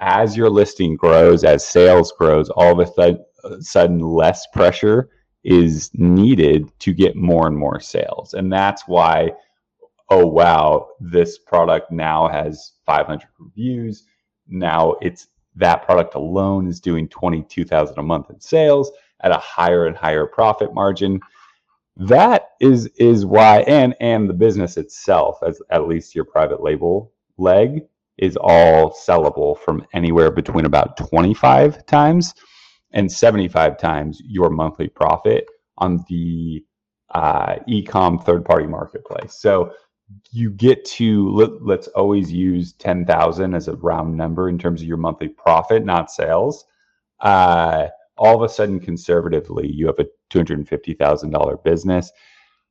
As 0.00 0.36
your 0.36 0.50
listing 0.50 0.96
grows, 0.96 1.44
as 1.44 1.66
sales 1.66 2.12
grows, 2.16 2.50
all 2.50 2.80
of 2.80 2.88
a 2.98 3.18
sudden 3.60 4.00
less 4.00 4.46
pressure 4.48 5.10
is 5.44 5.90
needed 5.94 6.70
to 6.80 6.92
get 6.92 7.16
more 7.16 7.46
and 7.46 7.56
more 7.56 7.80
sales. 7.80 8.34
And 8.34 8.52
that's 8.52 8.82
why, 8.86 9.30
oh, 10.10 10.26
wow, 10.26 10.90
this 11.00 11.38
product 11.38 11.90
now 11.90 12.28
has 12.28 12.72
500 12.86 13.26
reviews. 13.38 14.04
Now 14.46 14.96
it's 15.00 15.28
that 15.56 15.84
product 15.84 16.14
alone 16.14 16.68
is 16.68 16.80
doing 16.80 17.08
22,000 17.08 17.98
a 17.98 18.02
month 18.02 18.30
in 18.30 18.40
sales 18.40 18.92
at 19.20 19.32
a 19.32 19.38
higher 19.38 19.86
and 19.86 19.96
higher 19.96 20.26
profit 20.26 20.72
margin. 20.72 21.20
That 21.96 22.50
is 22.60 22.86
is 22.96 23.26
why 23.26 23.62
and 23.62 23.94
and 24.00 24.28
the 24.28 24.34
business 24.34 24.76
itself 24.76 25.38
as 25.44 25.60
at 25.70 25.88
least 25.88 26.14
your 26.14 26.24
private 26.24 26.62
label 26.62 27.12
leg 27.38 27.82
is 28.18 28.36
all 28.40 28.90
sellable 28.90 29.58
from 29.58 29.86
anywhere 29.92 30.30
between 30.30 30.64
about 30.64 30.96
25 30.96 31.86
times 31.86 32.34
and 32.92 33.10
75 33.10 33.78
times 33.78 34.20
your 34.24 34.50
monthly 34.50 34.88
profit 34.88 35.46
on 35.78 36.04
the 36.08 36.64
uh, 37.14 37.56
e-com 37.66 38.18
third-party 38.18 38.66
marketplace. 38.66 39.34
So 39.34 39.72
you 40.30 40.50
get 40.50 40.84
to 40.84 41.30
let, 41.30 41.80
us 41.80 41.88
always 41.88 42.32
use 42.32 42.72
10,000 42.74 43.54
as 43.54 43.68
a 43.68 43.76
round 43.76 44.16
number 44.16 44.48
in 44.48 44.58
terms 44.58 44.80
of 44.80 44.88
your 44.88 44.96
monthly 44.96 45.28
profit, 45.28 45.84
not 45.84 46.10
sales. 46.10 46.64
Uh, 47.20 47.88
all 48.16 48.34
of 48.34 48.42
a 48.42 48.52
sudden, 48.52 48.80
conservatively, 48.80 49.70
you 49.70 49.86
have 49.86 49.98
a 49.98 50.06
$250,000 50.30 51.62
business 51.62 52.10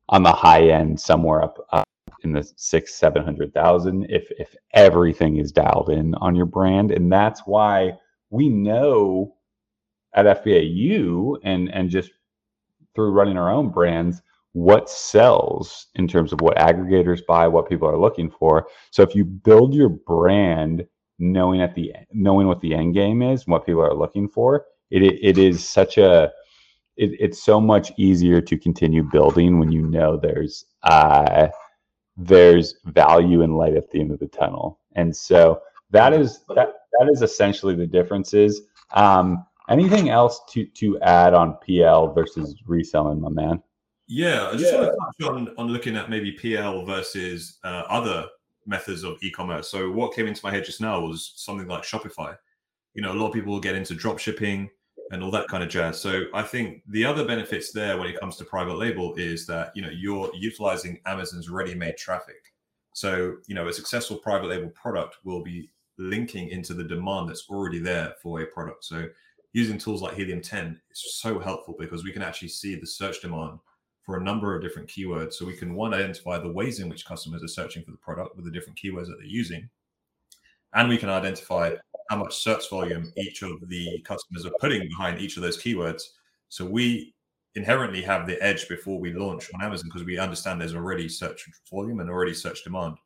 on 0.09 0.23
the 0.23 0.31
high 0.31 0.69
end, 0.69 0.99
somewhere 0.99 1.43
up, 1.43 1.57
up 1.71 1.87
in 2.23 2.33
the 2.33 2.43
six, 2.55 2.95
700,000 2.95 4.05
if, 4.09 4.29
if 4.37 4.55
everything 4.73 5.37
is 5.37 5.51
dialed 5.51 5.89
in 5.89 6.15
on 6.15 6.35
your 6.35 6.45
brand. 6.45 6.91
And 6.91 7.11
that's 7.11 7.41
why 7.45 7.93
we 8.29 8.49
know 8.49 9.35
at 10.13 10.43
FBAU 10.43 11.37
and 11.43 11.71
and 11.73 11.89
just 11.89 12.11
through 12.95 13.11
running 13.11 13.37
our 13.37 13.51
own 13.51 13.69
brands 13.69 14.21
what 14.53 14.89
sells 14.89 15.87
in 15.95 16.07
terms 16.07 16.33
of 16.33 16.41
what 16.41 16.57
aggregators 16.57 17.23
buy, 17.27 17.47
what 17.47 17.69
people 17.69 17.87
are 17.87 17.97
looking 17.97 18.31
for. 18.31 18.67
So 18.89 19.03
if 19.03 19.13
you 19.13 19.23
build 19.23 19.73
your 19.73 19.89
brand 19.89 20.87
knowing 21.19 21.61
at 21.61 21.75
the 21.75 21.93
knowing 22.11 22.47
what 22.47 22.61
the 22.61 22.73
end 22.73 22.95
game 22.95 23.21
is, 23.21 23.43
and 23.43 23.51
what 23.51 23.65
people 23.65 23.83
are 23.83 23.93
looking 23.93 24.27
for, 24.27 24.65
it 24.89 25.03
it 25.03 25.37
is 25.37 25.67
such 25.67 25.97
a 25.97 26.31
it, 26.95 27.11
it's 27.19 27.43
so 27.43 27.61
much 27.61 27.91
easier 27.97 28.41
to 28.41 28.57
continue 28.57 29.03
building 29.03 29.59
when 29.59 29.71
you 29.71 29.83
know 29.83 30.17
there's 30.17 30.65
uh 30.83 31.49
there's 32.17 32.75
value 32.85 33.43
and 33.43 33.57
light 33.57 33.75
at 33.75 33.91
the 33.91 33.99
end 33.99 34.11
of 34.11 34.19
the 34.19 34.27
tunnel. 34.27 34.79
And 34.95 35.15
so 35.15 35.61
that 35.91 36.13
is 36.13 36.39
that 36.55 36.73
that 36.99 37.09
is 37.11 37.21
essentially 37.21 37.75
the 37.75 37.87
differences. 37.87 38.61
Um, 38.91 39.45
Anything 39.69 40.09
else 40.09 40.41
to 40.51 40.65
to 40.65 40.97
add 41.01 41.33
on 41.33 41.57
PL 41.65 42.13
versus 42.13 42.55
reselling, 42.65 43.19
my 43.19 43.29
man? 43.29 43.61
Yeah, 44.07 44.47
I 44.47 44.55
just 44.55 44.71
yeah. 44.71 44.79
want 44.79 44.93
to 44.93 45.25
touch 45.25 45.31
on 45.31 45.55
on 45.57 45.67
looking 45.67 45.97
at 45.97 46.09
maybe 46.09 46.31
PL 46.31 46.85
versus 46.85 47.59
uh, 47.65 47.83
other 47.89 48.27
methods 48.65 49.03
of 49.03 49.17
e-commerce. 49.21 49.69
So 49.69 49.91
what 49.91 50.13
came 50.13 50.27
into 50.27 50.39
my 50.43 50.51
head 50.51 50.63
just 50.63 50.79
now 50.79 51.01
was 51.01 51.33
something 51.35 51.67
like 51.67 51.83
Shopify. 51.83 52.37
You 52.93 53.01
know, 53.01 53.11
a 53.11 53.15
lot 53.15 53.27
of 53.27 53.33
people 53.33 53.51
will 53.51 53.59
get 53.59 53.75
into 53.75 53.93
drop 53.93 54.19
shipping 54.19 54.69
and 55.11 55.23
all 55.23 55.31
that 55.31 55.47
kind 55.47 55.63
of 55.63 55.69
jazz. 55.69 55.99
So 55.99 56.25
I 56.33 56.43
think 56.43 56.81
the 56.87 57.05
other 57.05 57.25
benefits 57.25 57.71
there 57.71 57.97
when 57.97 58.07
it 58.07 58.19
comes 58.19 58.37
to 58.37 58.45
private 58.45 58.77
label 58.77 59.15
is 59.15 59.45
that 59.47 59.71
you 59.75 59.81
know 59.81 59.89
you're 59.89 60.29
utilizing 60.35 60.99
Amazon's 61.05 61.49
ready-made 61.49 61.97
traffic. 61.97 62.53
So 62.93 63.37
you 63.47 63.55
know 63.55 63.67
a 63.67 63.73
successful 63.73 64.17
private 64.17 64.47
label 64.47 64.69
product 64.69 65.17
will 65.23 65.43
be 65.43 65.69
linking 65.97 66.49
into 66.49 66.73
the 66.73 66.83
demand 66.83 67.29
that's 67.29 67.45
already 67.49 67.79
there 67.79 68.13
for 68.21 68.41
a 68.41 68.45
product. 68.45 68.85
So 68.85 69.07
using 69.53 69.77
tools 69.77 70.01
like 70.01 70.15
Helium 70.15 70.41
10 70.41 70.79
is 70.91 71.15
so 71.15 71.39
helpful 71.39 71.75
because 71.79 72.03
we 72.03 72.11
can 72.11 72.21
actually 72.21 72.49
see 72.49 72.75
the 72.75 72.85
search 72.85 73.21
demand 73.21 73.59
for 74.03 74.17
a 74.17 74.23
number 74.23 74.55
of 74.55 74.61
different 74.61 74.87
keywords. 74.87 75.33
So 75.33 75.45
we 75.45 75.57
can 75.57 75.73
one 75.73 75.93
identify 75.93 76.37
the 76.37 76.51
ways 76.51 76.79
in 76.79 76.89
which 76.89 77.05
customers 77.05 77.43
are 77.43 77.47
searching 77.47 77.83
for 77.83 77.91
the 77.91 77.97
product 77.97 78.35
with 78.35 78.45
the 78.45 78.51
different 78.51 78.79
keywords 78.79 79.07
that 79.07 79.17
they're 79.17 79.25
using. 79.27 79.69
And 80.73 80.89
we 80.89 80.97
can 80.97 81.09
identify 81.09 81.73
how 82.09 82.17
much 82.17 82.35
search 82.35 82.69
volume 82.69 83.11
each 83.17 83.41
of 83.41 83.67
the 83.67 83.99
customers 84.01 84.45
are 84.45 84.53
putting 84.59 84.87
behind 84.87 85.19
each 85.19 85.37
of 85.37 85.43
those 85.43 85.61
keywords. 85.61 86.03
So 86.49 86.65
we 86.65 87.13
inherently 87.55 88.01
have 88.03 88.27
the 88.27 88.41
edge 88.41 88.67
before 88.67 88.99
we 88.99 89.13
launch 89.13 89.49
on 89.53 89.61
Amazon 89.61 89.89
because 89.89 90.05
we 90.05 90.19
understand 90.19 90.61
there's 90.61 90.75
already 90.75 91.09
search 91.09 91.45
volume 91.69 91.99
and 91.99 92.09
already 92.09 92.33
search 92.33 92.63
demand. 92.63 92.97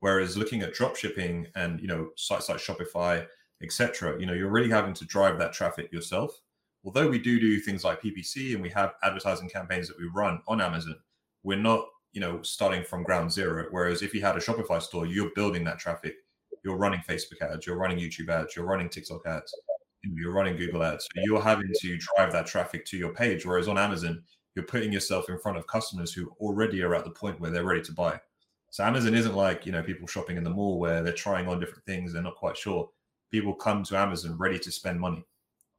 Whereas 0.00 0.36
looking 0.36 0.62
at 0.62 0.74
drop 0.74 0.96
shipping 0.96 1.48
and 1.56 1.80
you 1.80 1.88
know 1.88 2.10
sites 2.16 2.48
like 2.48 2.58
Shopify 2.58 3.26
etc. 3.62 4.18
You 4.20 4.26
know, 4.26 4.32
you're 4.32 4.50
really 4.50 4.70
having 4.70 4.94
to 4.94 5.04
drive 5.04 5.38
that 5.38 5.52
traffic 5.52 5.92
yourself. 5.92 6.40
Although 6.84 7.08
we 7.08 7.18
do 7.18 7.40
do 7.40 7.58
things 7.58 7.84
like 7.84 8.02
PPC 8.02 8.54
and 8.54 8.62
we 8.62 8.70
have 8.70 8.94
advertising 9.02 9.48
campaigns 9.48 9.88
that 9.88 9.98
we 9.98 10.08
run 10.14 10.40
on 10.46 10.60
Amazon, 10.60 10.96
we're 11.42 11.58
not, 11.58 11.86
you 12.12 12.20
know, 12.20 12.40
starting 12.42 12.84
from 12.84 13.02
ground 13.02 13.32
zero. 13.32 13.66
Whereas 13.70 14.02
if 14.02 14.14
you 14.14 14.20
had 14.20 14.36
a 14.36 14.40
Shopify 14.40 14.80
store, 14.80 15.06
you're 15.06 15.30
building 15.34 15.64
that 15.64 15.78
traffic. 15.78 16.14
You're 16.64 16.76
running 16.76 17.00
Facebook 17.00 17.42
ads, 17.42 17.66
you're 17.66 17.78
running 17.78 17.98
YouTube 17.98 18.28
ads, 18.28 18.56
you're 18.56 18.66
running 18.66 18.88
TikTok 18.88 19.26
ads, 19.26 19.54
you're 20.02 20.32
running 20.32 20.56
Google 20.56 20.82
ads. 20.82 21.04
So 21.04 21.22
you're 21.24 21.42
having 21.42 21.72
to 21.80 21.98
drive 21.98 22.32
that 22.32 22.46
traffic 22.46 22.84
to 22.86 22.96
your 22.96 23.14
page. 23.14 23.46
Whereas 23.46 23.68
on 23.68 23.78
Amazon, 23.78 24.22
you're 24.54 24.64
putting 24.64 24.92
yourself 24.92 25.28
in 25.28 25.38
front 25.38 25.58
of 25.58 25.66
customers 25.66 26.12
who 26.12 26.30
already 26.40 26.82
are 26.82 26.94
at 26.94 27.04
the 27.04 27.10
point 27.10 27.40
where 27.40 27.50
they're 27.50 27.64
ready 27.64 27.82
to 27.82 27.92
buy. 27.92 28.20
So 28.70 28.84
Amazon 28.84 29.14
isn't 29.14 29.34
like, 29.34 29.64
you 29.64 29.72
know, 29.72 29.82
people 29.82 30.06
shopping 30.06 30.36
in 30.36 30.44
the 30.44 30.50
mall 30.50 30.78
where 30.78 31.02
they're 31.02 31.12
trying 31.12 31.48
on 31.48 31.60
different 31.60 31.84
things, 31.86 32.12
they're 32.12 32.22
not 32.22 32.36
quite 32.36 32.56
sure 32.56 32.90
people 33.30 33.54
come 33.54 33.82
to 33.84 33.96
Amazon 33.96 34.36
ready 34.38 34.58
to 34.58 34.70
spend 34.70 35.00
money. 35.00 35.24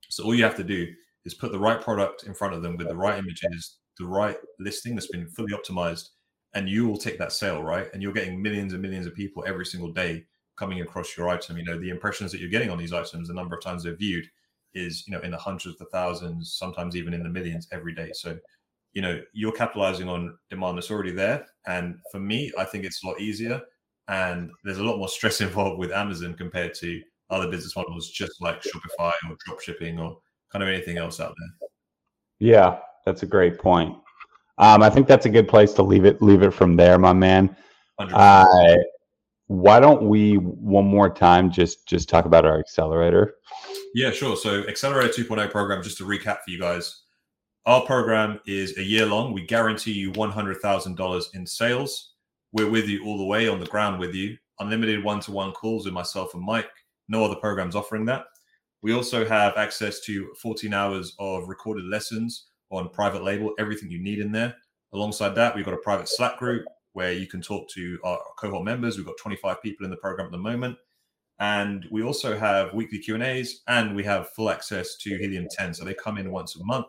So 0.09 0.23
all 0.23 0.35
you 0.35 0.43
have 0.43 0.55
to 0.57 0.63
do 0.63 0.87
is 1.25 1.33
put 1.33 1.51
the 1.51 1.59
right 1.59 1.81
product 1.81 2.23
in 2.23 2.33
front 2.33 2.53
of 2.53 2.61
them 2.61 2.77
with 2.77 2.87
the 2.87 2.95
right 2.95 3.17
images, 3.17 3.77
the 3.97 4.05
right 4.05 4.37
listing 4.59 4.95
that's 4.95 5.07
been 5.07 5.27
fully 5.27 5.53
optimized, 5.53 6.09
and 6.53 6.69
you 6.69 6.87
will 6.87 6.97
take 6.97 7.17
that 7.19 7.31
sale, 7.31 7.61
right? 7.61 7.87
And 7.93 8.01
you're 8.01 8.13
getting 8.13 8.41
millions 8.41 8.73
and 8.73 8.81
millions 8.81 9.05
of 9.05 9.13
people 9.13 9.43
every 9.47 9.65
single 9.65 9.91
day 9.91 10.25
coming 10.59 10.81
across 10.81 11.17
your 11.17 11.29
item. 11.29 11.57
You 11.57 11.63
know, 11.63 11.79
the 11.79 11.89
impressions 11.89 12.31
that 12.31 12.41
you're 12.41 12.49
getting 12.49 12.69
on 12.69 12.77
these 12.77 12.93
items, 12.93 13.29
the 13.29 13.33
number 13.33 13.55
of 13.55 13.63
times 13.63 13.83
they're 13.83 13.95
viewed 13.95 14.25
is, 14.73 15.07
you 15.07 15.13
know, 15.13 15.21
in 15.21 15.31
the 15.31 15.37
hundreds 15.37 15.79
of 15.79 15.87
thousands, 15.89 16.53
sometimes 16.53 16.95
even 16.95 17.13
in 17.13 17.23
the 17.23 17.29
millions 17.29 17.67
every 17.71 17.95
day. 17.95 18.11
So, 18.13 18.37
you 18.93 19.01
know, 19.01 19.21
you're 19.33 19.53
capitalizing 19.53 20.09
on 20.09 20.37
demand 20.49 20.77
that's 20.77 20.91
already 20.91 21.11
there. 21.11 21.47
And 21.65 21.95
for 22.11 22.19
me, 22.19 22.51
I 22.57 22.65
think 22.65 22.83
it's 22.83 23.03
a 23.03 23.07
lot 23.07 23.21
easier. 23.21 23.61
And 24.09 24.51
there's 24.63 24.79
a 24.79 24.83
lot 24.83 24.97
more 24.97 25.07
stress 25.07 25.41
involved 25.47 25.79
with 25.79 25.91
Amazon 25.91 26.35
compared 26.35 26.73
to 26.75 27.01
other 27.29 27.49
business 27.49 27.75
models 27.75 28.09
just 28.09 28.41
like 28.41 28.61
Shopify 28.61 29.13
or 29.29 29.37
drop 29.45 29.61
shipping 29.61 29.99
or 29.99 30.17
kind 30.51 30.63
of 30.63 30.69
anything 30.69 30.97
else 30.97 31.19
out 31.19 31.35
there. 31.39 31.69
Yeah, 32.39 32.79
that's 33.05 33.23
a 33.23 33.27
great 33.27 33.59
point. 33.59 33.95
Um, 34.57 34.83
I 34.83 34.89
think 34.89 35.07
that's 35.07 35.25
a 35.25 35.29
good 35.29 35.47
place 35.47 35.73
to 35.73 35.83
leave 35.83 36.05
it. 36.05 36.21
Leave 36.21 36.41
it 36.41 36.51
from 36.51 36.75
there, 36.75 36.97
my 36.97 37.13
man. 37.13 37.55
Uh, 37.97 38.45
why 39.49 39.79
don't 39.79 40.03
we 40.03 40.35
one 40.35 40.85
more 40.85 41.09
time 41.09 41.49
just 41.49 41.87
just 41.87 42.07
talk 42.07 42.25
about 42.25 42.45
our 42.45 42.59
accelerator? 42.59 43.33
Yeah, 43.95 44.11
sure. 44.11 44.37
So 44.37 44.61
Accelerator 44.67 45.23
2.0 45.23 45.49
program, 45.49 45.81
just 45.81 45.97
to 45.97 46.05
recap 46.05 46.43
for 46.45 46.51
you 46.51 46.59
guys, 46.59 47.01
our 47.65 47.83
program 47.83 48.39
is 48.45 48.77
a 48.77 48.83
year 48.83 49.07
long. 49.07 49.33
We 49.33 49.43
guarantee 49.43 49.93
you 49.93 50.11
$100,000 50.11 51.35
in 51.35 51.47
sales. 51.47 52.13
We're 52.51 52.69
with 52.69 52.87
you 52.87 53.03
all 53.03 53.17
the 53.17 53.25
way 53.25 53.47
on 53.47 53.59
the 53.59 53.65
ground 53.65 53.99
with 53.99 54.13
you. 54.13 54.37
Unlimited 54.59 55.03
one-to-one 55.03 55.53
calls 55.53 55.85
with 55.85 55.95
myself 55.95 56.35
and 56.35 56.43
Mike 56.43 56.69
no 57.07 57.25
other 57.25 57.35
programs 57.35 57.75
offering 57.75 58.05
that. 58.05 58.25
We 58.83 58.93
also 58.93 59.27
have 59.27 59.57
access 59.57 59.99
to 60.01 60.31
14 60.43 60.75
hours 60.75 61.15
of 61.17 61.49
recorded 61.49 61.85
lessons 61.85 62.49
on 62.69 62.89
private 62.89 63.23
label, 63.23 63.53
everything 63.57 63.89
you 63.89 63.99
need 63.99 64.19
in 64.19 64.31
there. 64.31 64.55
Alongside 64.93 65.33
that, 65.35 65.55
we've 65.55 65.65
got 65.65 65.73
a 65.73 65.77
private 65.77 66.07
Slack 66.07 66.37
group 66.37 66.65
where 66.99 67.13
you 67.13 67.27
can 67.27 67.41
talk 67.41 67.69
to 67.69 67.97
our 68.03 68.19
cohort 68.37 68.65
members. 68.65 68.97
We've 68.97 69.05
got 69.05 69.15
25 69.17 69.61
people 69.61 69.85
in 69.85 69.89
the 69.89 69.95
program 69.95 70.25
at 70.25 70.33
the 70.33 70.37
moment. 70.37 70.77
And 71.39 71.85
we 71.89 72.03
also 72.03 72.37
have 72.37 72.73
weekly 72.73 72.99
Q&As 72.99 73.61
and 73.69 73.95
we 73.95 74.03
have 74.03 74.31
full 74.31 74.49
access 74.49 74.97
to 74.97 75.17
Helium 75.17 75.47
10. 75.49 75.75
So 75.75 75.85
they 75.85 75.93
come 75.93 76.17
in 76.17 76.29
once 76.29 76.57
a 76.57 76.65
month 76.65 76.87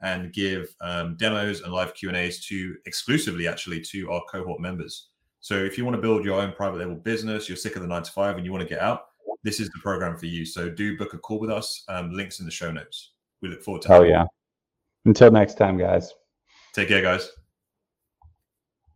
and 0.00 0.32
give 0.32 0.74
um, 0.80 1.14
demos 1.18 1.60
and 1.60 1.74
live 1.74 1.92
Q 1.92 2.08
and 2.08 2.16
A's 2.16 2.42
to 2.46 2.74
exclusively 2.86 3.46
actually 3.46 3.82
to 3.92 4.10
our 4.10 4.22
cohort 4.32 4.62
members. 4.62 5.08
So 5.40 5.56
if 5.56 5.76
you 5.76 5.84
want 5.84 5.94
to 5.94 6.00
build 6.00 6.24
your 6.24 6.40
own 6.40 6.52
private 6.52 6.78
label 6.78 6.94
business, 6.94 7.46
you're 7.46 7.56
sick 7.56 7.76
of 7.76 7.82
the 7.82 7.88
nine 7.88 8.02
to 8.02 8.12
five 8.12 8.38
and 8.38 8.46
you 8.46 8.50
want 8.52 8.66
to 8.66 8.74
get 8.74 8.80
out, 8.80 9.08
this 9.44 9.60
is 9.60 9.68
the 9.68 9.80
program 9.82 10.16
for 10.16 10.24
you. 10.24 10.46
So 10.46 10.70
do 10.70 10.96
book 10.96 11.12
a 11.12 11.18
call 11.18 11.38
with 11.38 11.50
us. 11.50 11.84
Um, 11.86 12.14
links 12.14 12.40
in 12.40 12.46
the 12.46 12.50
show 12.50 12.70
notes. 12.70 13.12
We 13.42 13.50
look 13.50 13.62
forward 13.62 13.82
to. 13.82 13.92
It. 13.92 13.96
Oh 13.98 14.02
yeah. 14.04 14.24
Until 15.04 15.30
next 15.30 15.56
time, 15.56 15.76
guys. 15.76 16.14
Take 16.72 16.88
care, 16.88 17.02
guys. 17.02 17.30